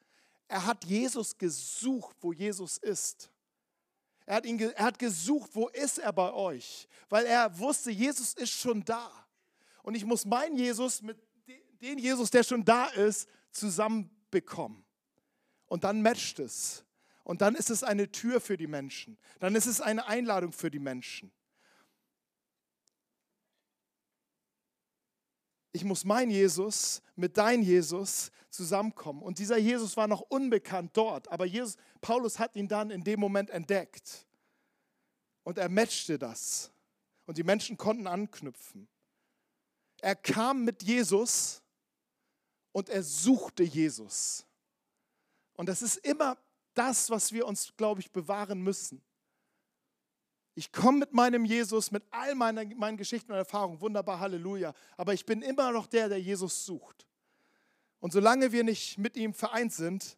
[0.48, 3.30] Er hat Jesus gesucht, wo Jesus ist.
[4.28, 6.88] Er hat, ihn, er hat gesucht, wo ist er bei euch?
[7.08, 9.10] Weil er wusste, Jesus ist schon da.
[9.84, 11.18] Und ich muss meinen Jesus mit
[11.82, 14.84] dem Jesus, der schon da ist, zusammenbekommen.
[15.66, 16.84] Und dann matcht es.
[17.24, 19.18] Und dann ist es eine Tür für die Menschen.
[19.40, 21.32] Dann ist es eine Einladung für die Menschen.
[25.72, 29.22] Ich muss mein Jesus mit dein Jesus zusammenkommen.
[29.22, 33.20] Und dieser Jesus war noch unbekannt dort, aber Jesus, Paulus hat ihn dann in dem
[33.20, 34.26] Moment entdeckt.
[35.44, 36.72] Und er matchte das.
[37.26, 38.88] Und die Menschen konnten anknüpfen.
[40.02, 41.62] Er kam mit Jesus
[42.72, 44.46] und er suchte Jesus.
[45.54, 46.38] Und das ist immer
[46.74, 49.02] das, was wir uns, glaube ich, bewahren müssen.
[50.58, 54.74] Ich komme mit meinem Jesus, mit all meinen, meinen Geschichten und Erfahrungen, wunderbar, Halleluja.
[54.98, 57.06] Aber ich bin immer noch der, der Jesus sucht.
[58.00, 60.18] Und solange wir nicht mit ihm vereint sind,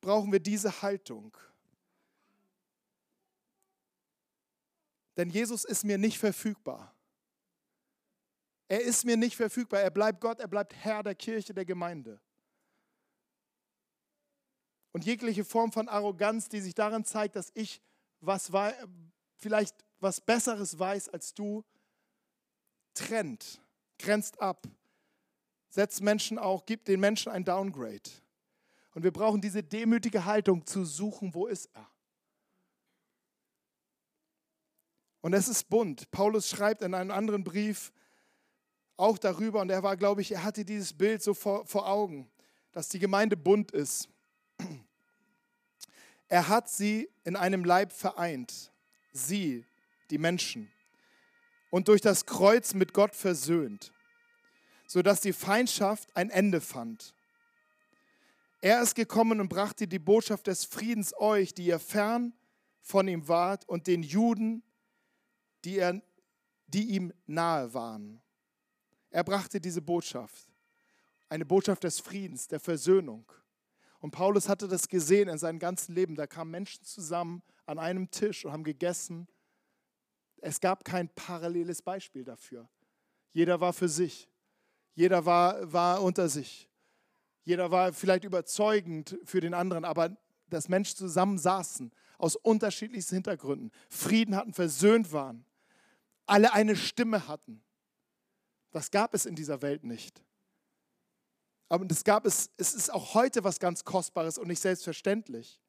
[0.00, 1.36] brauchen wir diese Haltung.
[5.16, 6.94] Denn Jesus ist mir nicht verfügbar.
[8.68, 9.80] Er ist mir nicht verfügbar.
[9.80, 12.20] Er bleibt Gott, er bleibt Herr der Kirche, der Gemeinde.
[14.92, 17.82] Und jegliche Form von Arroganz, die sich darin zeigt, dass ich
[18.20, 18.52] was
[19.40, 21.64] vielleicht was Besseres weiß als du,
[22.94, 23.60] trennt,
[23.98, 24.66] grenzt ab,
[25.68, 28.10] setzt Menschen auch, gibt den Menschen ein Downgrade.
[28.94, 31.88] Und wir brauchen diese demütige Haltung zu suchen, wo ist er?
[35.20, 36.10] Und es ist bunt.
[36.10, 37.92] Paulus schreibt in einem anderen Brief
[38.96, 42.30] auch darüber, und er war, glaube ich, er hatte dieses Bild so vor, vor Augen,
[42.72, 44.08] dass die Gemeinde bunt ist.
[46.28, 48.70] Er hat sie in einem Leib vereint
[49.12, 49.64] sie,
[50.10, 50.70] die Menschen,
[51.70, 53.92] und durch das Kreuz mit Gott versöhnt,
[54.86, 57.14] sodass die Feindschaft ein Ende fand.
[58.60, 62.34] Er ist gekommen und brachte die Botschaft des Friedens euch, die ihr fern
[62.80, 64.62] von ihm wart, und den Juden,
[65.64, 66.02] die, er,
[66.66, 68.20] die ihm nahe waren.
[69.10, 70.48] Er brachte diese Botschaft,
[71.28, 73.30] eine Botschaft des Friedens, der Versöhnung.
[74.00, 76.14] Und Paulus hatte das gesehen in seinem ganzen Leben.
[76.14, 79.28] Da kamen Menschen zusammen an einem Tisch und haben gegessen.
[80.38, 82.68] Es gab kein paralleles Beispiel dafür.
[83.32, 84.28] Jeder war für sich.
[84.94, 86.68] Jeder war, war unter sich.
[87.44, 90.16] Jeder war vielleicht überzeugend für den anderen, aber
[90.48, 95.44] dass Menschen zusammen saßen, aus unterschiedlichsten Hintergründen, Frieden hatten, versöhnt waren,
[96.26, 97.62] alle eine Stimme hatten.
[98.72, 100.22] Das gab es in dieser Welt nicht.
[101.68, 105.60] Aber das gab es, es ist auch heute was ganz Kostbares und nicht selbstverständlich.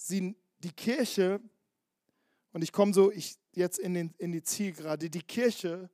[0.00, 1.40] Sie, die Kirche,
[2.52, 5.90] und ich komme so ich, jetzt in, den, in die Zielgerade, die Kirche,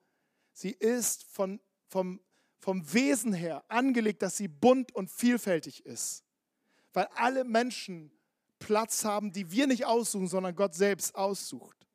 [0.52, 2.20] sie ist von, vom,
[2.58, 6.22] vom Wesen her angelegt, dass sie bunt und vielfältig ist.
[6.92, 8.12] Weil alle Menschen
[8.58, 11.86] Platz haben, die wir nicht aussuchen, sondern Gott selbst aussucht.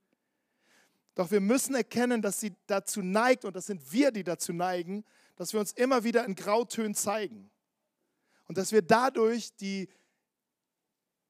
[1.13, 5.05] Doch wir müssen erkennen, dass sie dazu neigt, und das sind wir, die dazu neigen,
[5.35, 7.51] dass wir uns immer wieder in Grautönen zeigen.
[8.47, 9.89] Und dass wir dadurch die,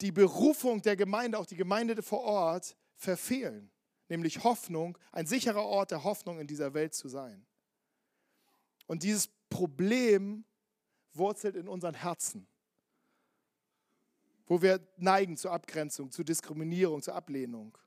[0.01, 3.71] die Berufung der Gemeinde, auch die Gemeinde vor Ort, verfehlen.
[4.07, 7.45] Nämlich Hoffnung, ein sicherer Ort der Hoffnung in dieser Welt zu sein.
[8.87, 10.45] Und dieses Problem
[11.13, 12.47] wurzelt in unseren Herzen,
[14.47, 17.77] wo wir neigen zur Abgrenzung, zur Diskriminierung, zur Ablehnung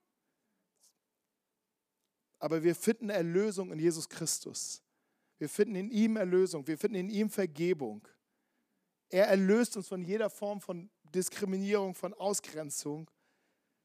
[2.43, 4.83] aber wir finden Erlösung in Jesus Christus.
[5.39, 8.07] Wir finden in ihm Erlösung, wir finden in ihm Vergebung.
[9.11, 13.11] Er erlöst uns von jeder Form von Diskriminierung, von Ausgrenzung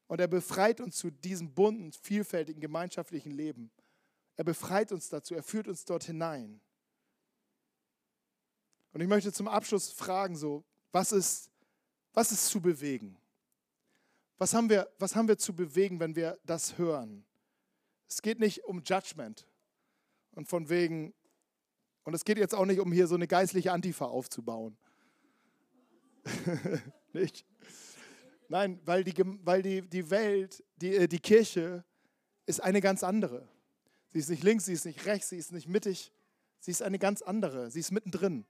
[0.08, 3.72] und er befreit uns zu diesem bunten, vielfältigen, gemeinschaftlichen Leben.
[4.36, 6.62] Er befreit uns dazu, er führt uns dort hinein.
[8.94, 11.52] Und ich möchte zum Abschluss fragen, so, was ist,
[12.14, 13.18] was ist zu bewegen?
[14.38, 17.26] Was haben, wir, was haben wir zu bewegen, wenn wir das hören?
[18.08, 19.48] Es geht nicht um Judgment
[20.32, 21.14] und von wegen,
[22.04, 24.78] und es geht jetzt auch nicht um hier so eine geistliche Antifa aufzubauen.
[27.20, 27.46] nicht?
[28.50, 31.84] Nein, weil die, weil die, die Welt, die, äh, die Kirche
[32.46, 33.48] ist eine ganz andere.
[34.12, 36.14] Sie ist nicht links, sie ist nicht rechts, sie ist nicht mittig.
[36.60, 37.70] Sie ist eine ganz andere.
[37.70, 38.46] Sie ist mittendrin.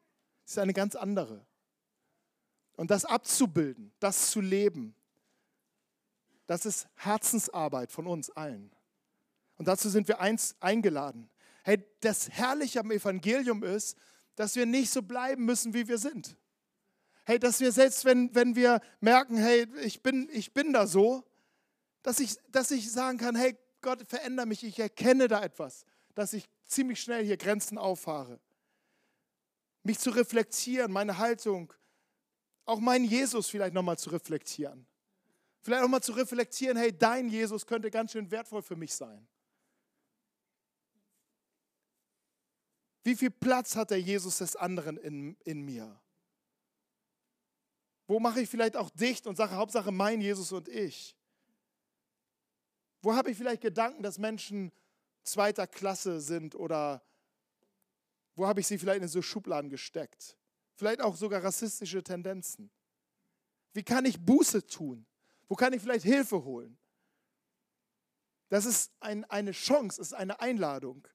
[0.46, 1.46] Sie ist eine ganz andere.
[2.76, 4.96] Und das abzubilden, das zu leben,
[6.46, 8.72] das ist Herzensarbeit von uns allen.
[9.58, 11.30] Und dazu sind wir eins eingeladen.
[11.64, 13.98] Hey, das Herrliche am Evangelium ist,
[14.36, 16.38] dass wir nicht so bleiben müssen, wie wir sind.
[17.28, 21.26] Hey, dass wir selbst, wenn, wenn wir merken, hey, ich bin, ich bin da so,
[22.02, 25.86] dass ich, dass ich sagen kann, hey, Gott, verändere mich, ich erkenne da etwas,
[26.16, 28.40] dass ich ziemlich schnell hier Grenzen auffahre.
[29.84, 31.74] Mich zu reflektieren, meine Haltung,
[32.64, 34.88] auch meinen Jesus vielleicht nochmal zu reflektieren.
[35.60, 39.28] Vielleicht auch mal zu reflektieren, hey, dein Jesus könnte ganz schön wertvoll für mich sein.
[43.04, 46.00] Wie viel Platz hat der Jesus des anderen in, in mir?
[48.08, 51.16] Wo mache ich vielleicht auch dicht und sage, Hauptsache mein Jesus und ich?
[53.02, 54.72] Wo habe ich vielleicht Gedanken, dass Menschen
[55.24, 57.04] zweiter Klasse sind oder
[58.36, 60.38] wo habe ich sie vielleicht in so Schubladen gesteckt?
[60.76, 62.72] Vielleicht auch sogar rassistische Tendenzen.
[63.74, 65.06] Wie kann ich Buße tun?
[65.48, 66.78] Wo kann ich vielleicht Hilfe holen?
[68.50, 71.08] Das ist ein, eine Chance, ist eine Einladung.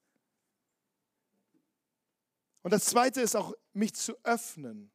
[2.63, 4.92] Und das Zweite ist auch, mich zu öffnen.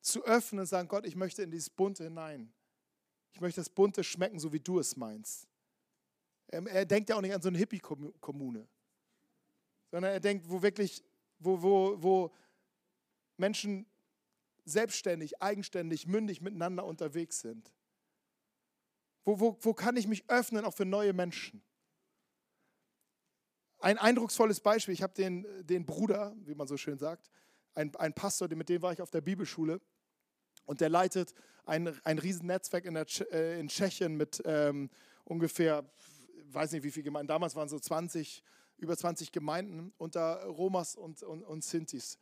[0.00, 2.52] Zu öffnen und sagen, Gott, ich möchte in dieses Bunte hinein.
[3.32, 5.46] Ich möchte das Bunte schmecken, so wie du es meinst.
[6.48, 8.66] Er, er denkt ja auch nicht an so eine Hippie-Kommune,
[9.90, 11.04] sondern er denkt, wo wirklich,
[11.38, 12.34] wo, wo, wo
[13.36, 13.86] Menschen
[14.64, 17.72] selbstständig, eigenständig, mündig miteinander unterwegs sind.
[19.24, 21.62] Wo, wo, wo kann ich mich öffnen, auch für neue Menschen?
[23.80, 27.30] Ein eindrucksvolles Beispiel, ich habe den, den Bruder, wie man so schön sagt,
[27.78, 29.80] ein, ein Pastor, mit dem war ich auf der Bibelschule
[30.66, 31.32] und der leitet
[31.64, 34.90] ein, ein Riesennetzwerk in, der, äh, in Tschechien mit ähm,
[35.24, 35.88] ungefähr,
[36.50, 38.42] weiß nicht wie viele Gemeinden, damals waren so 20,
[38.78, 42.18] über 20 Gemeinden unter Romas und, und, und Sintis.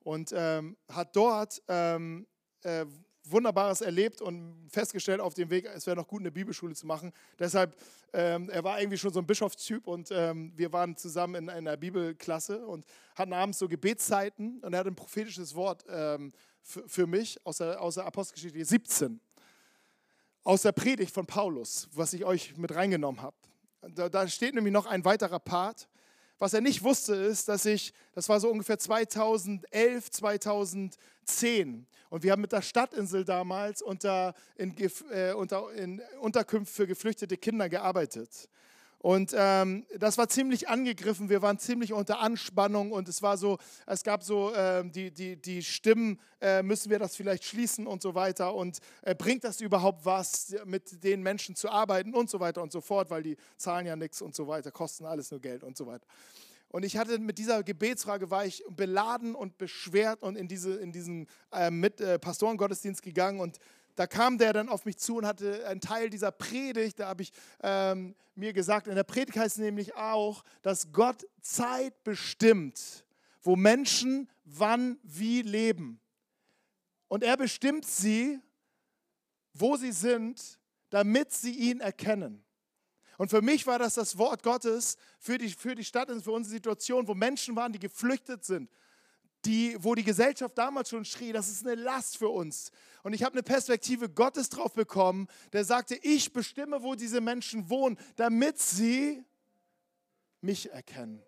[0.00, 2.26] Und ähm, hat dort ähm,
[2.62, 2.86] äh,
[3.24, 7.12] Wunderbares erlebt und festgestellt auf dem Weg, es wäre noch gut, eine Bibelschule zu machen.
[7.38, 7.76] Deshalb,
[8.12, 11.76] ähm, er war irgendwie schon so ein Bischofstyp und ähm, wir waren zusammen in einer
[11.76, 16.32] Bibelklasse und hatten abends so Gebetszeiten und er hat ein prophetisches Wort ähm,
[16.62, 19.20] für mich aus der, aus der Apostelgeschichte 17,
[20.44, 23.36] aus der Predigt von Paulus, was ich euch mit reingenommen habe.
[23.94, 25.88] Da, da steht nämlich noch ein weiterer Part.
[26.42, 32.32] Was er nicht wusste, ist, dass ich, das war so ungefähr 2011, 2010, und wir
[32.32, 34.76] haben mit der Stadtinsel damals unter, in,
[35.12, 38.48] äh, unter in Unterkünften für geflüchtete Kinder gearbeitet.
[39.02, 43.58] Und ähm, das war ziemlich angegriffen, wir waren ziemlich unter Anspannung und es war so,
[43.84, 48.00] es gab so ähm, die, die, die Stimmen, äh, müssen wir das vielleicht schließen und
[48.00, 52.38] so weiter und äh, bringt das überhaupt was, mit den Menschen zu arbeiten und so
[52.38, 55.40] weiter und so fort, weil die zahlen ja nichts und so weiter, kosten alles nur
[55.40, 56.06] Geld und so weiter.
[56.68, 60.92] Und ich hatte mit dieser Gebetsfrage war ich beladen und beschwert und in, diese, in
[60.92, 63.58] diesen äh, mit, äh, Pastorengottesdienst gegangen und
[63.94, 67.22] da kam der dann auf mich zu und hatte einen Teil dieser Predigt, da habe
[67.22, 67.32] ich
[67.62, 73.04] ähm, mir gesagt, in der Predigt heißt es nämlich auch, dass Gott Zeit bestimmt,
[73.42, 76.00] wo Menschen wann wie leben.
[77.08, 78.40] Und er bestimmt sie,
[79.52, 80.58] wo sie sind,
[80.90, 82.42] damit sie ihn erkennen.
[83.18, 86.32] Und für mich war das das Wort Gottes für die, für die Stadt und für
[86.32, 88.70] unsere Situation, wo Menschen waren, die geflüchtet sind,
[89.44, 92.70] die, wo die Gesellschaft damals schon schrie, das ist eine Last für uns.
[93.02, 97.68] Und ich habe eine Perspektive Gottes drauf bekommen, der sagte, ich bestimme, wo diese Menschen
[97.68, 99.24] wohnen, damit sie
[100.40, 101.22] mich erkennen,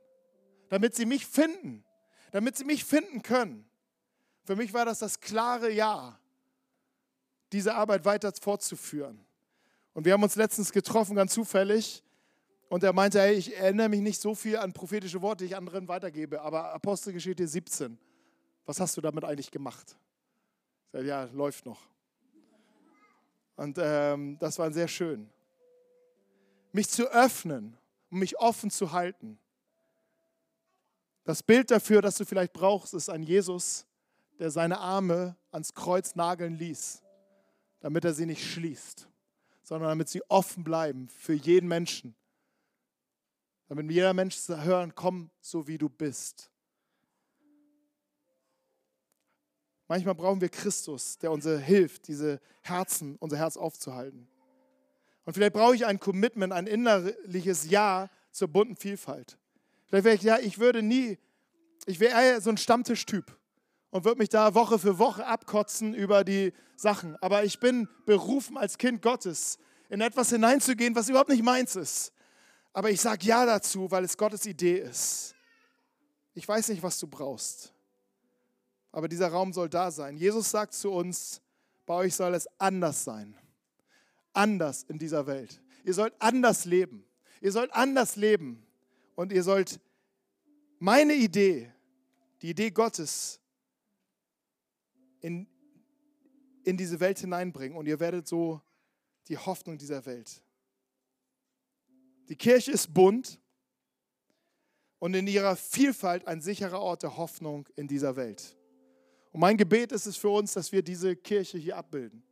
[0.69, 1.85] damit sie mich finden,
[2.31, 3.69] damit sie mich finden können.
[4.45, 6.19] Für mich war das das klare Ja,
[7.53, 9.25] diese Arbeit weiter fortzuführen.
[9.93, 12.04] Und wir haben uns letztens getroffen, ganz zufällig.
[12.75, 15.57] Und er meinte, hey, ich erinnere mich nicht so viel an prophetische Worte, die ich
[15.57, 17.97] anderen weitergebe, aber Apostelgeschichte 17,
[18.67, 19.97] was hast du damit eigentlich gemacht?
[20.87, 21.81] Ich sage, ja, läuft noch.
[23.55, 25.31] Und ähm, das war sehr schön.
[26.73, 27.79] Mich zu öffnen
[28.11, 29.39] und mich offen zu halten.
[31.23, 33.87] Das Bild dafür, das du vielleicht brauchst, ist ein Jesus,
[34.41, 37.05] der seine Arme ans Kreuz nageln ließ,
[37.79, 39.07] damit er sie nicht schließt,
[39.63, 42.17] sondern damit sie offen bleiben für jeden Menschen
[43.69, 46.51] damit jeder Mensch hören, komm so wie du bist.
[49.89, 54.27] Manchmal brauchen wir Christus, der uns hilft, diese Herzen, unser Herz aufzuhalten.
[55.25, 59.39] Und vielleicht brauche ich ein Commitment, ein innerliches Ja zur bunten Vielfalt.
[59.87, 61.19] Vielleicht wäre ich, ja, ich würde nie,
[61.87, 63.37] ich wäre eher so ein Stammtischtyp
[63.91, 67.17] und würde mich da Woche für Woche abkotzen über die Sachen.
[67.23, 69.59] Aber ich bin berufen als Kind Gottes,
[69.91, 72.14] in etwas hineinzugehen, was überhaupt nicht meins ist.
[72.75, 75.35] Aber ich sage ja dazu, weil es Gottes Idee ist.
[76.35, 77.73] Ich weiß nicht, was du brauchst.
[78.91, 80.17] Aber dieser Raum soll da sein.
[80.17, 81.41] Jesus sagt zu uns,
[81.87, 83.37] bei euch soll es anders sein.
[84.33, 85.63] Anders in dieser Welt.
[85.85, 87.07] Ihr sollt anders leben.
[87.41, 88.67] Ihr sollt anders leben.
[89.15, 89.81] Und ihr sollt
[90.81, 91.73] meine Idee,
[92.43, 93.39] die Idee Gottes,
[95.21, 95.47] in,
[96.65, 97.79] in diese Welt hineinbringen.
[97.79, 98.61] Und ihr werdet so
[99.29, 100.43] die Hoffnung dieser Welt.
[102.29, 103.39] Die Kirche ist bunt
[104.99, 108.57] und in ihrer Vielfalt ein sicherer Ort der Hoffnung in dieser Welt.
[109.33, 112.23] Und mein Gebet ist es für uns, dass wir diese Kirche hier abbilden.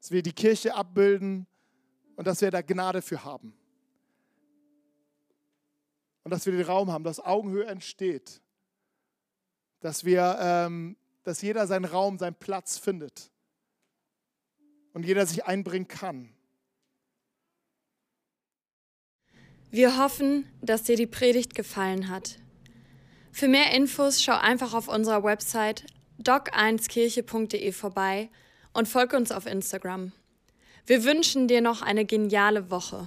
[0.00, 1.46] Dass wir die Kirche abbilden
[2.14, 3.56] und dass wir da Gnade für haben.
[6.22, 8.42] Und dass wir den Raum haben, dass Augenhöhe entsteht.
[9.80, 13.32] Dass wir, ähm, dass jeder seinen Raum, seinen Platz findet.
[14.92, 16.35] Und jeder sich einbringen kann.
[19.76, 22.38] Wir hoffen, dass dir die Predigt gefallen hat.
[23.30, 25.84] Für mehr Infos schau einfach auf unserer Website
[26.18, 28.30] doc1kirche.de vorbei
[28.72, 30.12] und folge uns auf Instagram.
[30.86, 33.06] Wir wünschen dir noch eine geniale Woche.